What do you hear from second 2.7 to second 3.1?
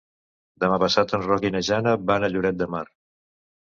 Mar.